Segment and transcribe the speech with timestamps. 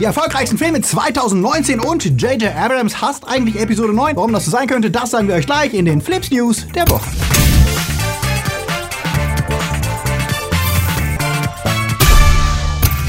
[0.00, 2.54] Die erfolgreichsten Filme 2019 und J.J.
[2.56, 4.16] Abrams hasst eigentlich Episode 9.
[4.16, 6.88] Warum das so sein könnte, das sagen wir euch gleich in den Flips News der
[6.88, 7.08] Woche.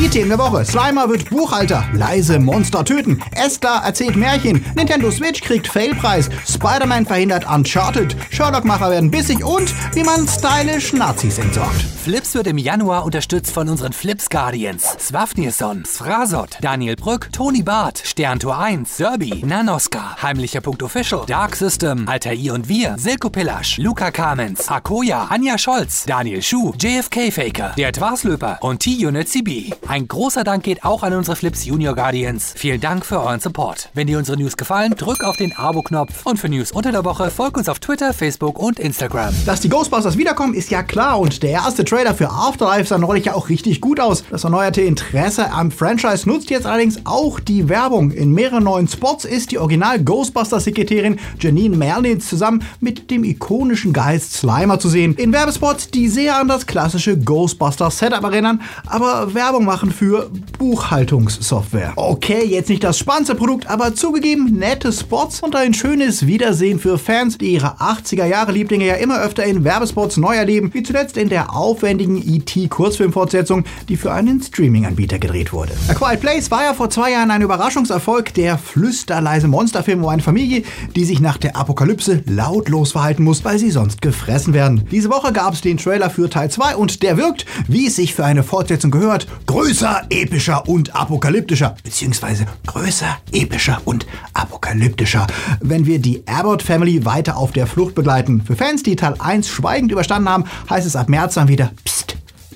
[0.06, 0.64] Die Themen der Woche.
[0.64, 1.84] Slimer wird Buchhalter.
[1.94, 3.20] Leise Monster töten.
[3.32, 4.64] Esther erzählt Märchen.
[4.76, 6.30] Nintendo Switch kriegt Failpreis.
[6.48, 8.16] Spider-Man verhindert Uncharted.
[8.30, 11.82] Sherlock-Macher werden bissig und wie man stylisch Nazis entsorgt.
[12.06, 14.96] Flips wird im Januar unterstützt von unseren Flips Guardians.
[15.00, 22.08] Swafnirson, Sfrasot, Daniel Brück, Toni Barth, Sterntor 1, Serbi, Nanoska, Heimlicher Punkt Official, Dark System,
[22.08, 27.74] Alter I und Wir, Silko Pillasch, Luca Kamens, Akoya, Anja Scholz, Daniel Schuh, JFK Faker,
[27.76, 29.74] der Twarslöper und T-Unit CB.
[29.96, 32.54] Ein großer Dank geht auch an unsere Flips Junior Guardians.
[32.58, 33.92] Vielen Dank für euren Support.
[33.94, 37.32] Wenn dir unsere News gefallen, drück auf den Abo-Knopf und für News unter der Woche
[37.32, 39.34] folg uns auf Twitter, Facebook und Instagram.
[39.46, 43.24] Dass die Ghostbusters wiederkommen, ist ja klar und der erste Trailer für Afterlife sah neulich
[43.24, 44.26] ja auch richtig gut aus.
[44.30, 48.12] Das erneuerte Interesse am Franchise nutzt jetzt allerdings auch die Werbung.
[48.12, 54.34] In mehreren neuen Spots ist die Original Ghostbusters-Sekretärin Janine Merlitz zusammen mit dem ikonischen Geist
[54.34, 55.16] Slimer zu sehen.
[55.16, 61.94] In Werbespots, die sehr an das klassische Ghostbusters-Setup erinnern, aber Werbung machen für Buchhaltungssoftware.
[61.96, 66.98] Okay, jetzt nicht das spannendste Produkt, aber zugegeben nette Spots und ein schönes Wiedersehen für
[66.98, 71.18] Fans, die ihre 80er Jahre Lieblinge ja immer öfter in Werbespots neu erleben, wie zuletzt
[71.18, 72.68] in der aufwendigen E.T.
[72.68, 75.74] Kurzfilmfortsetzung, die für einen Streaming-Anbieter gedreht wurde.
[75.90, 80.22] A Quiet Place war ja vor zwei Jahren ein Überraschungserfolg, der flüsterleise Monsterfilm um eine
[80.22, 80.64] Familie,
[80.96, 84.88] die sich nach der Apokalypse lautlos verhalten muss, weil sie sonst gefressen werden.
[84.92, 88.16] Diese Woche gab es den Trailer für Teil 2 und der wirkt, wie es sich
[88.16, 89.75] für eine Fortsetzung gehört, größer,
[90.10, 95.28] epischer und apokalyptischer, beziehungsweise größer, epischer und apokalyptischer,
[95.60, 98.42] wenn wir die Abbott Family weiter auf der Flucht begleiten.
[98.42, 102.15] Für Fans, die Teil 1 schweigend überstanden haben, heißt es ab März dann wieder Psst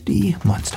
[0.09, 0.35] die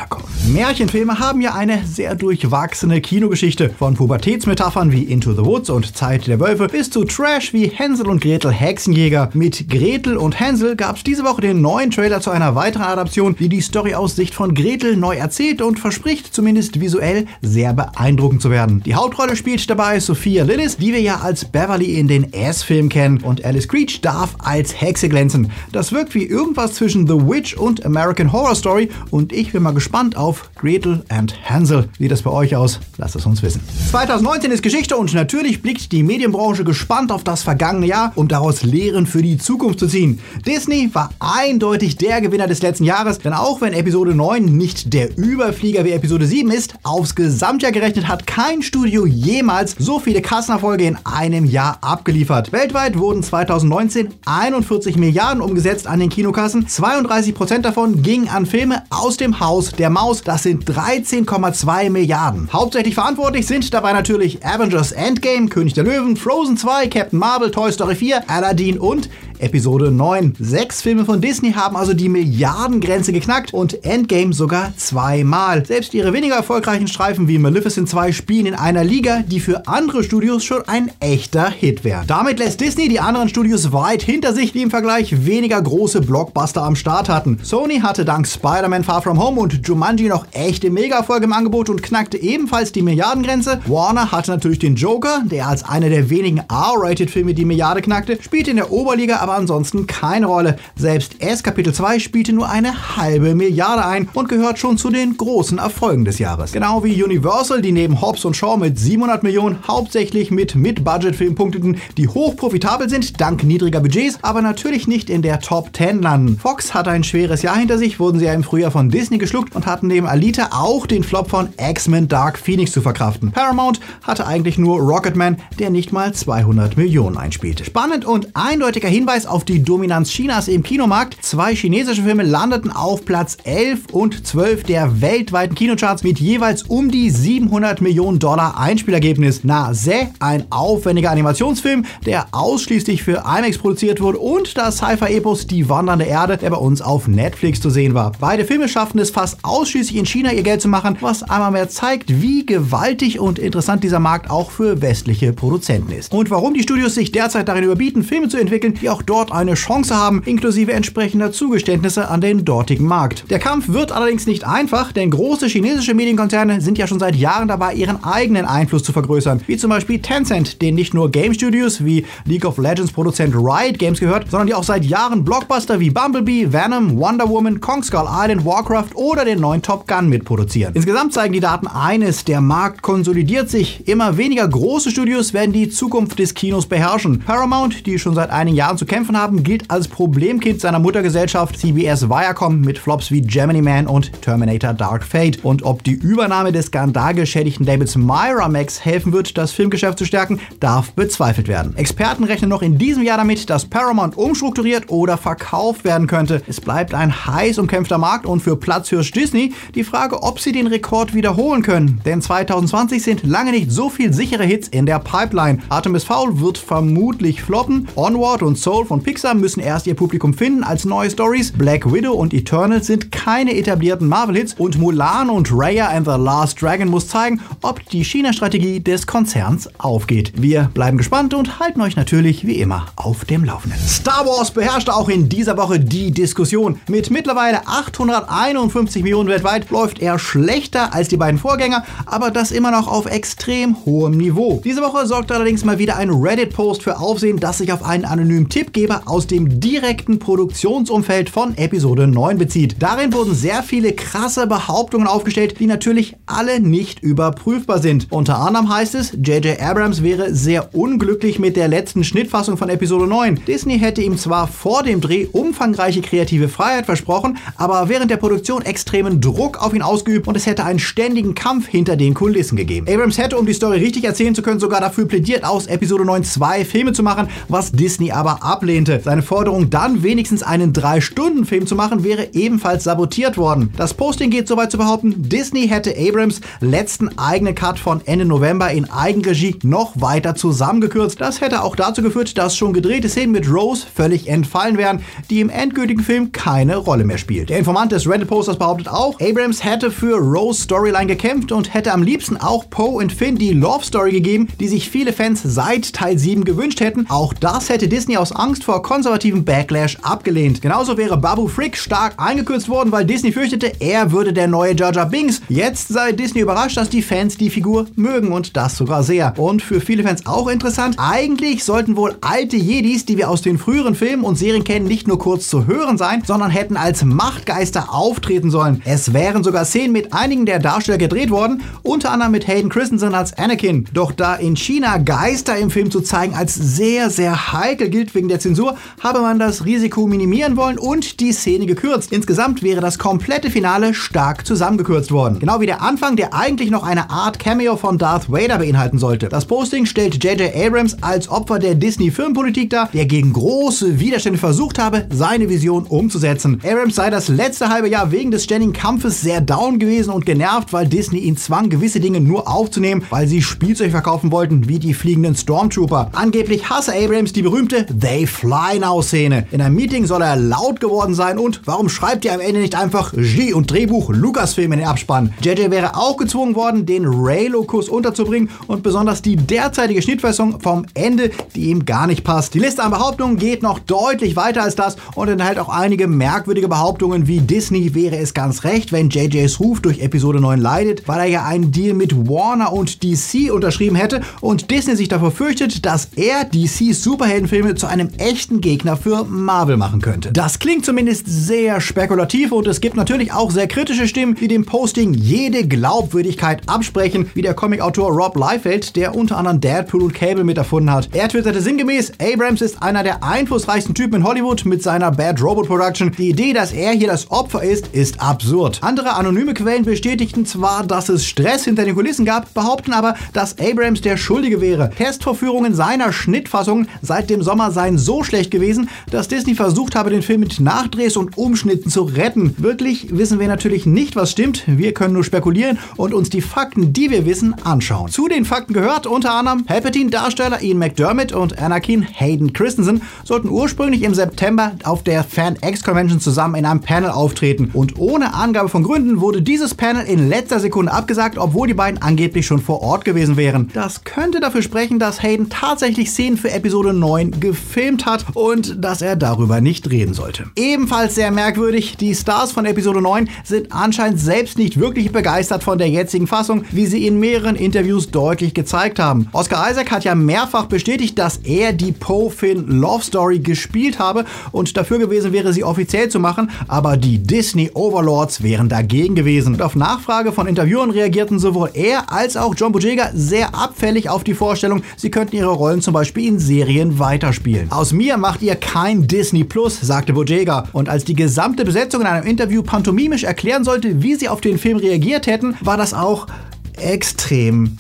[0.08, 0.24] kommen.
[0.52, 3.70] Märchenfilme haben ja eine sehr durchwachsene Kinogeschichte.
[3.78, 8.08] Von Pubertätsmetaphern wie Into the Woods und Zeit der Wölfe bis zu Trash wie Hänsel
[8.08, 9.30] und Gretel Hexenjäger.
[9.32, 13.34] Mit Gretel und Hänsel gab es diese Woche den neuen Trailer zu einer weiteren Adaption,
[13.38, 18.42] die die Story aus Sicht von Gretel neu erzählt und verspricht zumindest visuell sehr beeindruckend
[18.42, 18.82] zu werden.
[18.84, 23.22] Die Hauptrolle spielt dabei Sophia Lillis, die wir ja als Beverly in den S-Film kennen
[23.22, 25.50] und Alice Creech darf als Hexe glänzen.
[25.72, 29.62] Das wirkt wie irgendwas zwischen The Witch und American Horror Story und und ich bin
[29.62, 31.88] mal gespannt auf Gretel and Hansel.
[31.96, 32.80] Sieht das bei euch aus?
[32.98, 33.60] Lasst es uns wissen.
[33.92, 38.64] 2019 ist Geschichte und natürlich blickt die Medienbranche gespannt auf das vergangene Jahr, um daraus
[38.64, 40.18] Lehren für die Zukunft zu ziehen.
[40.44, 45.16] Disney war eindeutig der Gewinner des letzten Jahres, denn auch wenn Episode 9 nicht der
[45.16, 50.84] Überflieger wie Episode 7 ist, aufs Gesamtjahr gerechnet hat kein Studio jemals so viele Kassenerfolge
[50.84, 52.50] in einem Jahr abgeliefert.
[52.50, 59.11] Weltweit wurden 2019 41 Milliarden umgesetzt an den Kinokassen, 32% davon gingen an Filme aus
[59.12, 60.22] aus dem Haus der Maus.
[60.22, 62.48] Das sind 13,2 Milliarden.
[62.50, 67.70] Hauptsächlich verantwortlich sind dabei natürlich Avengers Endgame, König der Löwen, Frozen 2, Captain Marvel, Toy
[67.70, 69.10] Story 4, Aladdin und
[69.42, 70.34] Episode 9.
[70.38, 75.66] Sechs Filme von Disney haben also die Milliardengrenze geknackt und Endgame sogar zweimal.
[75.66, 80.04] Selbst ihre weniger erfolgreichen Streifen wie Maleficent 2 spielen in einer Liga, die für andere
[80.04, 82.04] Studios schon ein echter Hit wäre.
[82.06, 86.62] Damit lässt Disney die anderen Studios weit hinter sich, die im Vergleich weniger große Blockbuster
[86.62, 87.40] am Start hatten.
[87.42, 91.82] Sony hatte dank Spider-Man Far From Home und Jumanji noch echte Mega-Erfolge im Angebot und
[91.82, 93.60] knackte ebenfalls die Milliardengrenze.
[93.66, 98.52] Warner hatte natürlich den Joker, der als einer der wenigen R-Rated-Filme die Milliarde knackte, spielte
[98.52, 100.56] in der Oberliga aber aber ansonsten keine Rolle.
[100.76, 105.16] Selbst S Kapitel 2 spielte nur eine halbe Milliarde ein und gehört schon zu den
[105.16, 106.52] großen Erfolgen des Jahres.
[106.52, 111.78] Genau wie Universal, die neben Hobbs und Shaw mit 700 Millionen hauptsächlich mit Mid-Budget-Filmen punkteten,
[111.96, 116.36] die hoch profitabel sind, dank niedriger Budgets, aber natürlich nicht in der Top 10 landen.
[116.38, 119.56] Fox hatte ein schweres Jahr hinter sich, wurden sie ja im Frühjahr von Disney geschluckt
[119.56, 123.32] und hatten neben Alita auch den Flop von X-Men Dark Phoenix zu verkraften.
[123.32, 127.64] Paramount hatte eigentlich nur Rocketman, der nicht mal 200 Millionen einspielte.
[127.64, 131.16] Spannend und eindeutiger Hinweis Hinweis auf die Dominanz Chinas im Kinomarkt.
[131.22, 136.90] Zwei chinesische Filme landeten auf Platz 11 und 12 der weltweiten Kinocharts mit jeweils um
[136.90, 139.40] die 700 Millionen Dollar Einspielergebnis.
[139.44, 145.68] Na, Se, ein aufwendiger Animationsfilm, der ausschließlich für IMAX produziert wurde und das Sci-Fi-Epos Die
[145.68, 148.12] wandernde Erde, der bei uns auf Netflix zu sehen war.
[148.18, 151.68] Beide Filme schafften es fast ausschließlich in China ihr Geld zu machen, was einmal mehr
[151.68, 156.12] zeigt, wie gewaltig und interessant dieser Markt auch für westliche Produzenten ist.
[156.12, 159.52] Und warum die Studios sich derzeit darin überbieten, Filme zu entwickeln, die auch dort eine
[159.52, 163.30] Chance haben, inklusive entsprechender Zugeständnisse an den dortigen Markt.
[163.30, 167.46] Der Kampf wird allerdings nicht einfach, denn große chinesische Medienkonzerne sind ja schon seit Jahren
[167.46, 171.84] dabei, ihren eigenen Einfluss zu vergrößern, wie zum Beispiel Tencent, den nicht nur Game Studios
[171.84, 175.90] wie League of Legends Produzent Riot Games gehört, sondern die auch seit Jahren Blockbuster wie
[175.90, 180.72] Bumblebee, Venom, Wonder Woman, Kong Skull Island, Warcraft oder den neuen Top Gun mitproduzieren.
[180.74, 183.86] Insgesamt zeigen die Daten eines, der Markt konsolidiert sich.
[183.86, 187.18] Immer weniger große Studios werden die Zukunft des Kinos beherrschen.
[187.20, 192.10] Paramount, die schon seit einigen Jahren zu kämpfen haben, gilt als Problemkind seiner Muttergesellschaft CBS
[192.10, 195.42] Viacom mit Flops wie Gemini Man und Terminator Dark Fate.
[195.42, 200.92] Und ob die Übernahme des skandalgeschädigten Labels Miramax helfen wird, das Filmgeschäft zu stärken, darf
[200.92, 201.74] bezweifelt werden.
[201.74, 206.42] Experten rechnen noch in diesem Jahr damit, dass Paramount umstrukturiert oder verkauft werden könnte.
[206.46, 210.66] Es bleibt ein heiß umkämpfter Markt und für Platzhirsch Disney die Frage, ob sie den
[210.66, 212.02] Rekord wiederholen können.
[212.04, 215.60] Denn 2020 sind lange nicht so viel sichere Hits in der Pipeline.
[215.70, 217.88] Artemis Fowl wird vermutlich floppen.
[217.96, 221.52] Onward und Soul von Pixar müssen erst ihr Publikum finden als neue Stories.
[221.52, 226.60] Black Widow und Eternal sind keine etablierten Marvel-Hits und Mulan und Raya and the Last
[226.60, 230.32] Dragon muss zeigen, ob die China-Strategie des Konzerns aufgeht.
[230.36, 233.78] Wir bleiben gespannt und halten euch natürlich wie immer auf dem Laufenden.
[233.86, 236.80] Star Wars beherrschte auch in dieser Woche die Diskussion.
[236.88, 242.70] Mit mittlerweile 851 Millionen weltweit läuft er schlechter als die beiden Vorgänger, aber das immer
[242.70, 244.60] noch auf extrem hohem Niveau.
[244.64, 248.48] Diese Woche sorgte allerdings mal wieder ein Reddit-Post für Aufsehen, das sich auf einen anonymen
[248.72, 252.76] Tippgeber aus dem direkten Produktionsumfeld von Episode 9 bezieht.
[252.78, 258.06] Darin wurden sehr viele krasse Behauptungen aufgestellt, die natürlich alle nicht überprüfbar sind.
[258.10, 259.60] Unter anderem heißt es, J.J.
[259.60, 263.42] Abrams wäre sehr unglücklich mit der letzten Schnittfassung von Episode 9.
[263.46, 268.62] Disney hätte ihm zwar vor dem Dreh umfangreiche kreative Freiheit versprochen, aber während der Produktion
[268.62, 272.86] extremen Druck auf ihn ausgeübt und es hätte einen ständigen Kampf hinter den Kulissen gegeben.
[272.88, 276.24] Abrams hätte, um die Story richtig erzählen zu können, sogar dafür plädiert, aus Episode 9
[276.24, 279.00] zwei Filme zu machen, was Disney aber ablehnte.
[279.02, 283.72] Seine Forderung, dann wenigstens einen 3-Stunden-Film zu machen, wäre ebenfalls sabotiert worden.
[283.76, 288.24] Das Posting geht so weit zu behaupten, Disney hätte Abrams letzten eigenen Cut von Ende
[288.24, 291.20] November in Eigenregie noch weiter zusammengekürzt.
[291.20, 295.40] Das hätte auch dazu geführt, dass schon gedrehte Szenen mit Rose völlig entfallen wären, die
[295.40, 297.50] im endgültigen Film keine Rolle mehr spielt.
[297.50, 302.04] Der Informant des Reddit-Posters behauptet auch, Abrams hätte für Rose Storyline gekämpft und hätte am
[302.04, 306.16] liebsten auch Poe und Finn die Love Story gegeben, die sich viele Fans seit Teil
[306.16, 307.06] 7 gewünscht hätten.
[307.08, 310.62] Auch das hätte Disney aus Angst vor konservativen Backlash abgelehnt.
[310.62, 314.92] Genauso wäre Babu Frick stark eingekürzt worden, weil Disney fürchtete, er würde der neue Jar
[314.92, 315.40] Jar Binks.
[315.48, 319.34] Jetzt sei Disney überrascht, dass die Fans die Figur mögen und das sogar sehr.
[319.38, 323.58] Und für viele Fans auch interessant, eigentlich sollten wohl alte Jedis, die wir aus den
[323.58, 327.92] früheren Filmen und Serien kennen, nicht nur kurz zu hören sein, sondern hätten als Machtgeister
[327.92, 328.82] auftreten sollen.
[328.84, 333.14] Es wären sogar Szenen mit einigen der Darsteller gedreht worden, unter anderem mit Hayden Christensen
[333.14, 333.86] als Anakin.
[333.92, 338.28] Doch da in China Geister im Film zu zeigen als sehr, sehr heikel gilt wegen
[338.28, 342.12] der Zensur, habe man das Risiko minimieren wollen und die Szene gekürzt.
[342.12, 345.38] Insgesamt wäre das komplette Finale stark zusammengekürzt worden.
[345.38, 349.28] Genau wie der Anfang, der eigentlich noch eine Art Cameo von Darth Vader beinhalten sollte.
[349.28, 350.54] Das Posting stellt J.J.
[350.54, 356.60] Abrams als Opfer der Disney-Filmpolitik dar, der gegen große Widerstände versucht habe, seine Vision umzusetzen.
[356.64, 360.72] Abrams sei das letzte halbe Jahr wegen des ständigen Kampfes sehr down gewesen und genervt,
[360.72, 364.94] weil Disney ihn zwang, gewisse Dinge nur aufzunehmen, weil sie Spielzeug verkaufen wollten, wie die
[364.94, 366.10] fliegenden Stormtrooper.
[366.12, 369.46] Angeblich hasse Abrams die berühmte They Fly Now Szene.
[369.52, 372.74] In einem Meeting soll er laut geworden sein und warum schreibt ihr am Ende nicht
[372.74, 375.32] einfach Regie und Drehbuch Lucasfilm in den Abspann?
[375.42, 381.30] JJ wäre auch gezwungen worden, den Raylo-Kuss unterzubringen und besonders die derzeitige Schnittfassung vom Ende,
[381.54, 382.54] die ihm gar nicht passt.
[382.54, 386.68] Die Liste an Behauptungen geht noch deutlich weiter als das und enthält auch einige merkwürdige
[386.68, 391.20] Behauptungen wie Disney wäre es ganz recht, wenn JJs Ruf durch Episode 9 leidet, weil
[391.20, 395.84] er ja einen Deal mit Warner und DC unterschrieben hätte und Disney sich davor fürchtet,
[395.84, 400.32] dass er DCs Superheldenfilme zu einem echten Gegner für Marvel machen könnte.
[400.32, 404.64] Das klingt zumindest sehr spekulativ und es gibt natürlich auch sehr kritische Stimmen, die dem
[404.64, 410.44] Posting jede Glaubwürdigkeit absprechen, wie der Comicautor Rob Liefeld, der unter anderem Deadpool und Cable
[410.44, 411.08] mit erfunden hat.
[411.12, 415.66] Er twitterte sinngemäß, Abrams ist einer der einflussreichsten Typen in Hollywood mit seiner Bad Robot
[415.66, 416.12] Production.
[416.16, 418.78] Die Idee, dass er hier das Opfer ist, ist absurd.
[418.82, 423.58] Andere anonyme Quellen bestätigten zwar, dass es Stress hinter den Kulissen gab, behaupten aber, dass
[423.58, 424.90] Abrams der Schuldige wäre.
[424.90, 430.22] Testvorführungen seiner Schnittfassungen seit dem Sommer seien so schlecht gewesen, dass Disney versucht habe, den
[430.22, 432.54] Film mit Nachdrehs und Umschnitten zu retten.
[432.58, 434.64] Wirklich wissen wir natürlich nicht, was stimmt.
[434.66, 438.10] Wir können nur spekulieren und uns die Fakten, die wir wissen, anschauen.
[438.10, 444.02] Zu den Fakten gehört unter anderem Palpatine-Darsteller Ian McDermott und Anakin Hayden Christensen sollten ursprünglich
[444.02, 448.68] im September auf der Fan X Convention zusammen in einem Panel auftreten und ohne Angabe
[448.68, 452.82] von Gründen wurde dieses Panel in letzter Sekunde abgesagt, obwohl die beiden angeblich schon vor
[452.82, 453.70] Ort gewesen wären.
[453.74, 458.82] Das könnte dafür sprechen, dass Hayden tatsächlich Szenen für Episode 9 gefilmt geschämt hat und
[458.82, 460.44] dass er darüber nicht reden sollte.
[460.56, 465.78] Ebenfalls sehr merkwürdig, die Stars von Episode 9 sind anscheinend selbst nicht wirklich begeistert von
[465.78, 469.28] der jetzigen Fassung, wie sie in mehreren Interviews deutlich gezeigt haben.
[469.32, 474.76] Oscar Isaac hat ja mehrfach bestätigt, dass er die Poe-Finn Love Story gespielt habe und
[474.76, 479.54] dafür gewesen wäre, sie offiziell zu machen, aber die Disney Overlords wären dagegen gewesen.
[479.54, 484.24] Und auf Nachfrage von Interviewern reagierten sowohl er als auch John Boyega sehr abfällig auf
[484.24, 487.70] die Vorstellung, sie könnten ihre Rollen zum Beispiel in Serien weiterspielen.
[487.82, 490.68] Aus mir macht ihr kein Disney Plus, sagte Boyega.
[490.72, 494.56] Und als die gesamte Besetzung in einem Interview pantomimisch erklären sollte, wie sie auf den
[494.56, 496.28] Film reagiert hätten, war das auch
[496.76, 497.78] extrem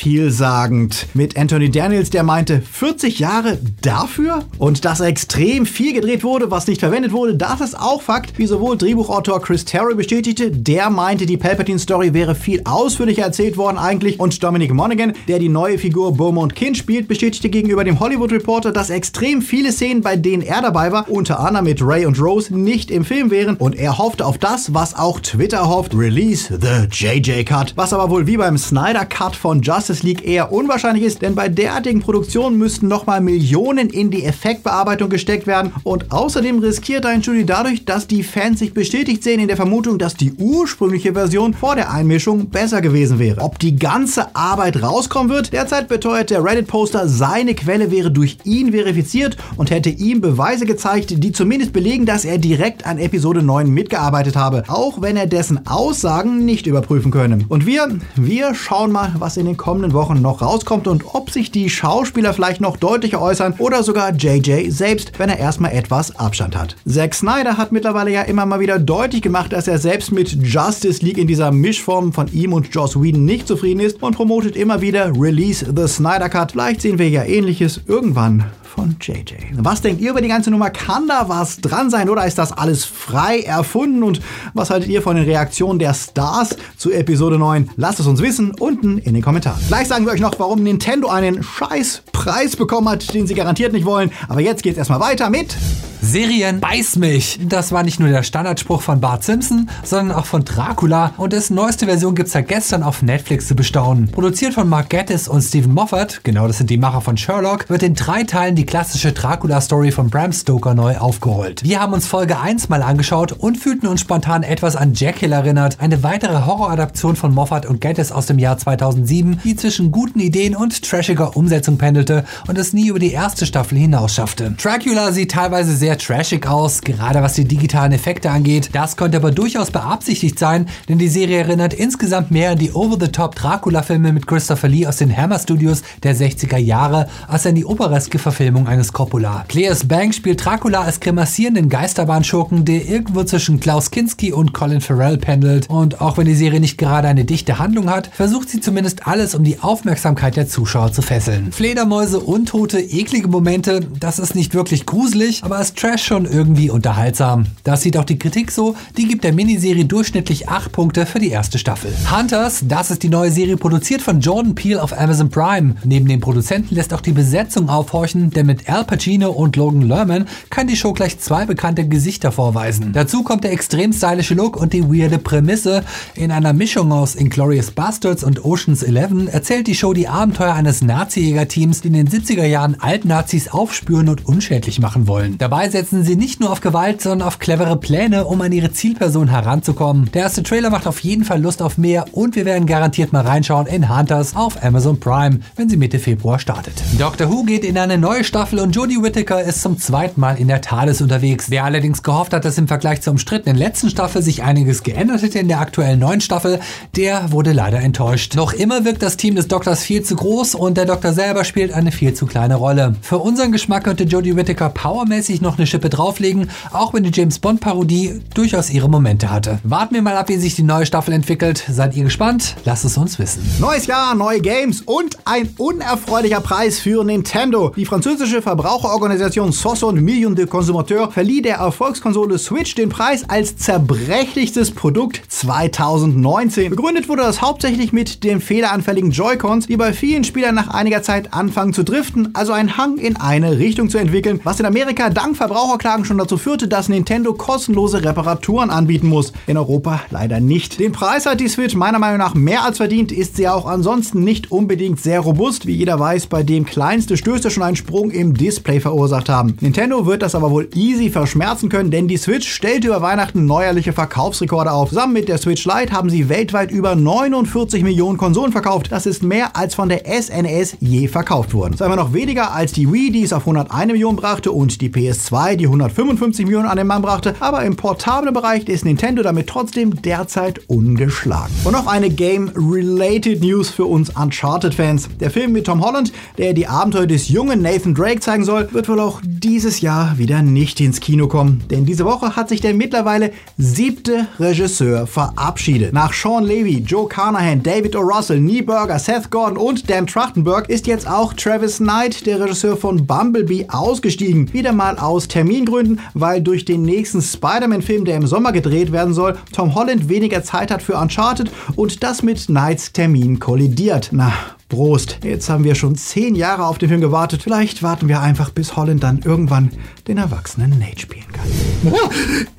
[0.00, 1.08] vielsagend.
[1.12, 4.44] Mit Anthony Daniels, der meinte, 40 Jahre dafür?
[4.56, 8.46] Und dass extrem viel gedreht wurde, was nicht verwendet wurde, das ist auch Fakt, wie
[8.46, 14.18] sowohl Drehbuchautor Chris Terry bestätigte, der meinte, die Palpatine-Story wäre viel ausführlicher erzählt worden eigentlich.
[14.18, 18.72] Und Dominic Monaghan, der die neue Figur Beaumont Kind spielt, bestätigte gegenüber dem Hollywood Reporter,
[18.72, 22.56] dass extrem viele Szenen, bei denen er dabei war, unter anderem mit Ray und Rose,
[22.56, 23.56] nicht im Film wären.
[23.56, 27.74] Und er hoffte auf das, was auch Twitter hofft, Release the JJ Cut.
[27.76, 31.48] Was aber wohl wie beim Snyder Cut von Justice League eher unwahrscheinlich ist, denn bei
[31.48, 37.44] derartigen Produktionen müssten nochmal Millionen in die Effektbearbeitung gesteckt werden und außerdem riskiert ein Studio
[37.44, 41.74] dadurch, dass die Fans sich bestätigt sehen in der Vermutung, dass die ursprüngliche Version vor
[41.74, 43.40] der Einmischung besser gewesen wäre.
[43.40, 48.72] Ob die ganze Arbeit rauskommen wird, derzeit beteuert der Reddit-Poster, seine Quelle wäre durch ihn
[48.72, 53.68] verifiziert und hätte ihm Beweise gezeigt, die zumindest belegen, dass er direkt an Episode 9
[53.70, 57.40] mitgearbeitet habe, auch wenn er dessen Aussagen nicht überprüfen könne.
[57.48, 61.50] Und wir, wir schauen mal, was in den kommenden Wochen noch rauskommt und ob sich
[61.50, 66.56] die Schauspieler vielleicht noch deutlicher äußern oder sogar JJ selbst, wenn er erstmal etwas Abstand
[66.56, 66.76] hat.
[66.86, 71.04] Zack Snyder hat mittlerweile ja immer mal wieder deutlich gemacht, dass er selbst mit Justice
[71.04, 74.80] League in dieser Mischform von ihm und Joss Whedon nicht zufrieden ist und promotet immer
[74.80, 76.52] wieder Release the Snyder Cut.
[76.52, 79.34] Vielleicht sehen wir ja ähnliches irgendwann von JJ.
[79.56, 80.70] Was denkt ihr über die ganze Nummer?
[80.70, 84.02] Kann da was dran sein oder ist das alles frei erfunden?
[84.02, 84.20] Und
[84.54, 87.70] was haltet ihr von den Reaktionen der Stars zu Episode 9?
[87.76, 89.60] Lasst es uns wissen unten in den Kommentaren.
[89.66, 93.72] Gleich sagen wir euch noch, warum Nintendo einen scheiß Preis bekommen hat, den sie garantiert
[93.72, 94.12] nicht wollen.
[94.28, 95.56] Aber jetzt geht's erstmal weiter mit
[96.02, 97.38] Serien Beiß mich!
[97.46, 101.54] Das war nicht nur der Standardspruch von Bart Simpson, sondern auch von Dracula und dessen
[101.54, 104.08] neueste Version gibt's seit gestern auf Netflix zu bestaunen.
[104.10, 107.82] Produziert von Mark Gatiss und Stephen Moffat, genau das sind die Macher von Sherlock, wird
[107.82, 111.62] in drei Teilen die klassische Dracula-Story von Bram Stoker neu aufgerollt.
[111.64, 115.80] Wir haben uns Folge 1 mal angeschaut und fühlten uns spontan etwas an Jekyll erinnert,
[115.80, 120.56] eine weitere Horroradaption von Moffat und Gatiss aus dem Jahr 2007, die zwischen guten Ideen
[120.56, 124.54] und trashiger Umsetzung pendelte und es nie über die erste Staffel hinaus schaffte.
[124.60, 128.70] Dracula sieht teilweise sehr trashig aus, gerade was die digitalen Effekte angeht.
[128.72, 133.34] Das könnte aber durchaus beabsichtigt sein, denn die Serie erinnert insgesamt mehr an die Over-the-Top
[133.34, 138.18] Dracula-Filme mit Christopher Lee aus den Hammer Studios der 60er Jahre als an die opereske
[138.18, 139.44] Verfilmung eines Coppola.
[139.48, 145.18] Clears Bank spielt Dracula als grimassierenden Geisterbahnschurken, der irgendwo zwischen Klaus Kinski und Colin Farrell
[145.18, 145.68] pendelt.
[145.68, 149.34] Und auch wenn die Serie nicht gerade eine dichte Handlung hat, versucht sie zumindest alles,
[149.34, 151.52] um die Aufmerksamkeit der Zuschauer zu fesseln.
[151.52, 157.46] Fledermäuse, Untote, eklige Momente, das ist nicht wirklich gruselig, aber als Trash schon irgendwie unterhaltsam.
[157.64, 161.30] Das sieht auch die Kritik so, die gibt der Miniserie durchschnittlich 8 Punkte für die
[161.30, 161.90] erste Staffel.
[162.14, 165.76] Hunters, das ist die neue Serie produziert von Jordan Peele auf Amazon Prime.
[165.82, 170.26] Neben den Produzenten lässt auch die Besetzung aufhorchen, denn mit Al Pacino und Logan Lerman
[170.50, 172.92] kann die Show gleich zwei bekannte Gesichter vorweisen.
[172.92, 175.82] Dazu kommt der extrem stylische Look und die weirde Prämisse.
[176.14, 180.82] In einer Mischung aus Inglourious Bastards und Ocean's Eleven erzählt die Show die Abenteuer eines
[180.82, 185.38] Nazi-Jägerteams, die in den 70er Jahren Altnazis aufspüren und unschädlich machen wollen.
[185.38, 189.28] Dabei setzen sie nicht nur auf Gewalt, sondern auf clevere Pläne, um an ihre Zielperson
[189.28, 190.10] heranzukommen.
[190.12, 193.26] Der erste Trailer macht auf jeden Fall Lust auf mehr und wir werden garantiert mal
[193.26, 196.74] reinschauen in Hunters auf Amazon Prime, wenn sie Mitte Februar startet.
[196.98, 200.48] Doctor Who geht in eine neue Staffel und Jodie Whittaker ist zum zweiten Mal in
[200.48, 201.50] der TARDIS unterwegs.
[201.50, 205.38] Wer allerdings gehofft hat, dass im Vergleich zur umstrittenen letzten Staffel sich einiges geändert hätte
[205.38, 206.60] in der aktuellen neuen Staffel,
[206.96, 208.34] der wurde leider enttäuscht.
[208.34, 211.72] Noch immer wirkt das Team des Doktors viel zu groß und der Doktor selber spielt
[211.72, 212.96] eine viel zu kleine Rolle.
[213.02, 217.38] Für unseren Geschmack könnte Jodie Whittaker powermäßig noch eine Schippe drauflegen, auch wenn die James
[217.38, 219.58] Bond Parodie durchaus ihre Momente hatte.
[219.62, 221.62] Warten wir mal ab, wie sich die neue Staffel entwickelt.
[221.70, 222.56] Seid ihr gespannt?
[222.64, 223.42] Lasst es uns wissen.
[223.60, 227.72] Neues Jahr, neue Games und ein unerfreulicher Preis für Nintendo.
[227.76, 234.70] Die französische Verbraucherorganisation Soixante Millions de Consommateurs verlieh der Erfolgskonsole Switch den Preis als zerbrechlichstes
[234.70, 236.70] Produkt 2019.
[236.70, 241.34] Begründet wurde das hauptsächlich mit den fehleranfälligen Joy-Cons, die bei vielen Spielern nach einiger Zeit
[241.34, 245.36] anfangen zu driften, also einen Hang in eine Richtung zu entwickeln, was in Amerika dank
[245.40, 249.32] Verbraucherklagen schon dazu führte, dass Nintendo kostenlose Reparaturen anbieten muss.
[249.46, 250.78] In Europa leider nicht.
[250.78, 254.22] Den Preis hat die Switch meiner Meinung nach mehr als verdient, ist sie auch ansonsten
[254.22, 258.34] nicht unbedingt sehr robust, wie jeder weiß, bei dem kleinste Stöße schon einen Sprung im
[258.34, 259.56] Display verursacht haben.
[259.60, 263.94] Nintendo wird das aber wohl easy verschmerzen können, denn die Switch stellt über Weihnachten neuerliche
[263.94, 264.90] Verkaufsrekorde auf.
[264.90, 268.92] Zusammen mit der Switch Lite haben sie weltweit über 49 Millionen Konsolen verkauft.
[268.92, 271.72] Das ist mehr als von der SNES je verkauft wurden.
[271.72, 274.82] Das ist immer noch weniger als die Wii, die es auf 101 Millionen brachte und
[274.82, 277.34] die PS2, die 155 Millionen an den Mann brachte.
[277.40, 281.54] Aber im portablen Bereich ist Nintendo damit trotzdem derzeit ungeschlagen.
[281.64, 285.08] Und noch eine Game-related News für uns Uncharted-Fans.
[285.20, 288.88] Der Film mit Tom Holland, der die Abenteuer des jungen Nathan Drake zeigen soll, wird
[288.88, 291.62] wohl auch dieses Jahr wieder nicht ins Kino kommen.
[291.70, 295.92] Denn diese Woche hat sich der mittlerweile siebte Regisseur verabschiedet.
[295.92, 298.00] Nach Sean Levy, Joe Carnahan, David O.
[298.00, 302.76] Russell, Nee Burger, Seth Gordon und Dan Trachtenberg ist jetzt auch Travis Knight, der Regisseur
[302.76, 304.52] von Bumblebee, ausgestiegen.
[304.52, 309.36] Wieder mal aus Termingründen, weil durch den nächsten Spider-Man-Film, der im Sommer gedreht werden soll,
[309.54, 314.10] Tom Holland weniger Zeit hat für Uncharted und das mit Knights Termin kollidiert.
[314.12, 314.32] Na,
[314.70, 315.18] Prost.
[315.22, 317.42] Jetzt haben wir schon zehn Jahre auf den Film gewartet.
[317.42, 319.70] Vielleicht warten wir einfach, bis Holland dann irgendwann
[320.08, 321.92] den erwachsenen Nate spielen kann.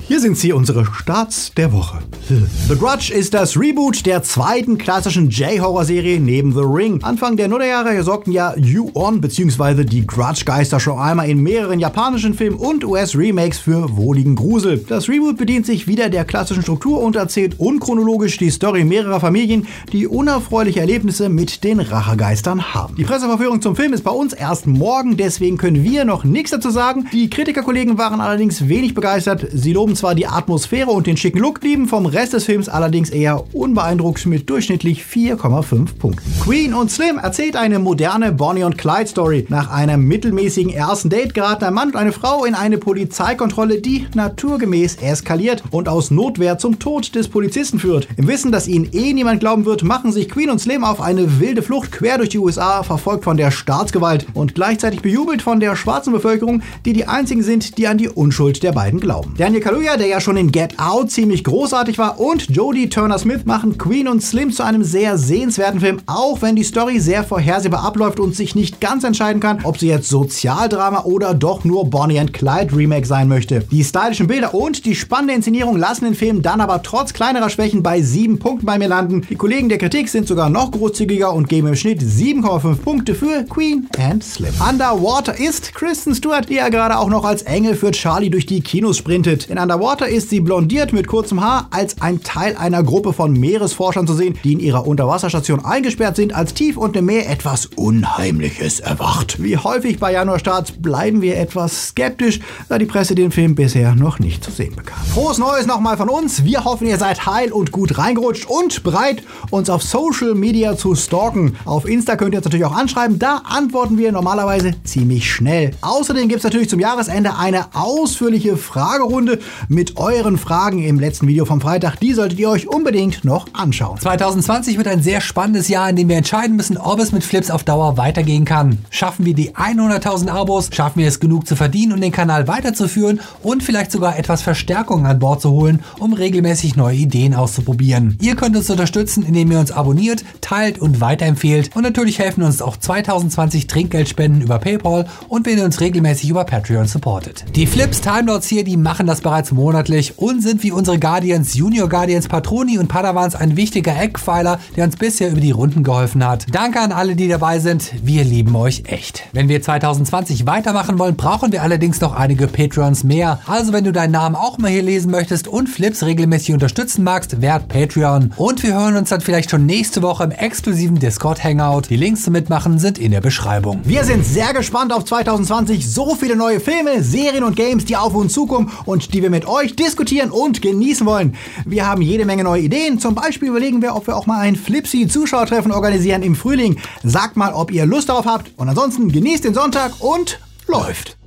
[0.07, 1.99] Hier sind sie, unsere Starts der Woche.
[2.27, 7.01] The Grudge ist das Reboot der zweiten klassischen J-Horror-Serie neben The Ring.
[7.01, 9.85] Anfang der Nullerjahre sorgten ja You-On bzw.
[9.85, 14.83] die Grudge-Geister schon einmal in mehreren japanischen Filmen und US-Remakes für wohligen Grusel.
[14.89, 19.65] Das Reboot bedient sich wieder der klassischen Struktur und erzählt unchronologisch die Story mehrerer Familien,
[19.93, 22.95] die unerfreuliche Erlebnisse mit den Rachegeistern haben.
[22.95, 26.69] Die Presseverführung zum Film ist bei uns erst morgen, deswegen können wir noch nichts dazu
[26.69, 27.07] sagen.
[27.13, 29.47] Die Kritikerkollegen waren allerdings wenig begeistert.
[29.53, 33.09] Sie loben zwar die Atmosphäre und den schicken Look, blieben vom Rest des Films allerdings
[33.09, 36.33] eher unbeeindruckt mit durchschnittlich 4,5 Punkten.
[36.41, 39.45] Queen und Slim erzählt eine moderne Bonnie und Clyde Story.
[39.49, 44.07] Nach einem mittelmäßigen ersten Date geraten ein Mann und eine Frau in eine Polizeikontrolle, die
[44.15, 48.07] naturgemäß eskaliert und aus Notwehr zum Tod des Polizisten führt.
[48.17, 51.39] Im Wissen, dass ihnen eh niemand glauben wird, machen sich Queen und Slim auf eine
[51.39, 55.75] wilde Flucht quer durch die USA, verfolgt von der Staatsgewalt und gleichzeitig bejubelt von der
[55.75, 59.33] schwarzen Bevölkerung, die die einzigen sind, die an die Unschuld der beiden glauben.
[59.37, 63.77] Daniel Kaluuya, der ja schon in Get Out ziemlich großartig war, und Jodie Turner-Smith machen
[63.77, 68.19] Queen und Slim zu einem sehr sehenswerten Film, auch wenn die Story sehr vorhersehbar abläuft
[68.19, 72.33] und sich nicht ganz entscheiden kann, ob sie jetzt Sozialdrama oder doch nur Bonnie and
[72.33, 73.61] Clyde Remake sein möchte.
[73.71, 77.83] Die stylischen Bilder und die spannende Inszenierung lassen den Film dann aber trotz kleinerer Schwächen
[77.83, 79.25] bei sieben Punkten bei mir landen.
[79.29, 83.43] Die Kollegen der Kritik sind sogar noch großzügiger und geben im Schnitt 7,5 Punkte für
[83.49, 84.53] Queen and Slim.
[84.69, 88.61] Underwater ist Kristen Stewart, die ja gerade auch noch als Engel für Charlie durch die
[88.61, 89.49] Kinos sprintet.
[89.49, 94.05] In Underwater ist sie blondiert mit kurzem Haar als ein Teil einer Gruppe von Meeresforschern
[94.05, 98.79] zu sehen, die in ihrer Unterwasserstation eingesperrt sind, als tief unter dem Meer etwas Unheimliches
[98.79, 99.41] erwacht.
[99.41, 104.19] Wie häufig bei Januarstarts bleiben wir etwas skeptisch, da die Presse den Film bisher noch
[104.19, 105.03] nicht zu sehen bekam.
[105.15, 106.43] Frohes Neues nochmal von uns.
[106.43, 110.93] Wir hoffen, ihr seid heil und gut reingerutscht und bereit, uns auf Social Media zu
[110.93, 111.55] stalken.
[111.65, 115.71] Auf Insta könnt ihr uns natürlich auch anschreiben, da antworten wir normalerweise ziemlich schnell.
[115.81, 121.45] Außerdem gibt es natürlich zum Jahresende eine ausführliche Fragerunde mit euren Fragen im letzten Video
[121.45, 121.99] vom Freitag.
[121.99, 123.99] Die solltet ihr euch unbedingt noch anschauen.
[123.99, 127.51] 2020 wird ein sehr spannendes Jahr, in dem wir entscheiden müssen, ob es mit Flips
[127.51, 128.79] auf Dauer weitergehen kann.
[128.89, 130.69] Schaffen wir die 100.000 Abos?
[130.73, 135.05] Schaffen wir es genug zu verdienen und den Kanal weiterzuführen und vielleicht sogar etwas Verstärkung
[135.05, 138.17] an Bord zu holen, um regelmäßig neue Ideen auszuprobieren?
[138.21, 142.61] Ihr könnt uns unterstützen, indem ihr uns abonniert, teilt und weiterempfehlt und natürlich helfen uns
[142.61, 147.45] auch 2020 Trinkgeldspenden über PayPal und wenn ihr uns regelmäßig über Patreon supportet.
[147.55, 151.89] Die Flips Timelords hier, die machen das bereits monatlich und sind wie unsere Guardians, Junior
[151.89, 156.45] Guardians, Patroni und Padawans ein wichtiger Eckpfeiler, der uns bisher über die Runden geholfen hat.
[156.51, 157.91] Danke an alle, die dabei sind.
[158.03, 159.23] Wir lieben euch echt.
[159.33, 163.39] Wenn wir 2020 weitermachen wollen, brauchen wir allerdings noch einige Patreons mehr.
[163.45, 167.41] Also wenn du deinen Namen auch mal hier lesen möchtest und Flips regelmäßig unterstützen magst,
[167.41, 168.31] werd Patreon.
[168.37, 170.99] Und wir hören uns dann vielleicht schon nächste Woche im exklusiven
[171.43, 171.83] Hangout.
[171.89, 173.81] Die Links zum Mitmachen sind in der Beschreibung.
[173.83, 175.89] Wir sind sehr gespannt auf 2020.
[175.89, 179.47] So viele neue Filme, Serien und Games, die auf uns zukommen und die wir mit
[179.47, 181.35] euch diskutieren und genießen wollen.
[181.65, 182.99] Wir haben jede Menge neue Ideen.
[182.99, 186.77] Zum Beispiel überlegen wir, ob wir auch mal ein Flipsy-Zuschauertreffen organisieren im Frühling.
[187.03, 188.51] Sagt mal, ob ihr Lust darauf habt.
[188.57, 191.17] Und ansonsten genießt den Sonntag und läuft.